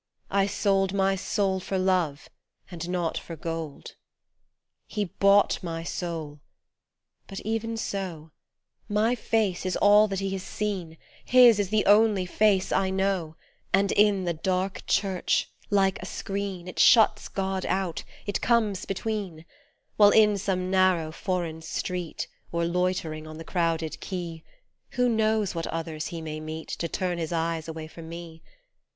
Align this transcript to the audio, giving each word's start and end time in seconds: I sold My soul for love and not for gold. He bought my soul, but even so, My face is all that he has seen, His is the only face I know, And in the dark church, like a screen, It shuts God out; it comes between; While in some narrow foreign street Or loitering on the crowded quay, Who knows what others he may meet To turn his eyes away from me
I 0.31 0.47
sold 0.47 0.95
My 0.95 1.15
soul 1.15 1.59
for 1.59 1.77
love 1.77 2.27
and 2.71 2.89
not 2.89 3.19
for 3.19 3.35
gold. 3.35 3.93
He 4.87 5.05
bought 5.05 5.61
my 5.61 5.83
soul, 5.83 6.39
but 7.27 7.39
even 7.41 7.77
so, 7.77 8.31
My 8.89 9.13
face 9.13 9.63
is 9.63 9.77
all 9.77 10.07
that 10.07 10.17
he 10.17 10.31
has 10.31 10.41
seen, 10.41 10.97
His 11.23 11.59
is 11.59 11.69
the 11.69 11.85
only 11.85 12.25
face 12.25 12.71
I 12.71 12.89
know, 12.89 13.35
And 13.73 13.91
in 13.91 14.23
the 14.23 14.33
dark 14.33 14.81
church, 14.87 15.51
like 15.69 16.01
a 16.01 16.07
screen, 16.07 16.67
It 16.67 16.79
shuts 16.79 17.27
God 17.27 17.63
out; 17.67 18.03
it 18.25 18.41
comes 18.41 18.85
between; 18.87 19.45
While 19.97 20.09
in 20.09 20.35
some 20.39 20.71
narrow 20.71 21.11
foreign 21.11 21.61
street 21.61 22.27
Or 22.51 22.65
loitering 22.65 23.27
on 23.27 23.37
the 23.37 23.43
crowded 23.43 23.99
quay, 24.01 24.43
Who 24.93 25.07
knows 25.07 25.53
what 25.53 25.67
others 25.67 26.07
he 26.07 26.23
may 26.23 26.39
meet 26.39 26.69
To 26.69 26.87
turn 26.87 27.19
his 27.19 27.31
eyes 27.31 27.67
away 27.67 27.85
from 27.85 28.09
me 28.09 28.41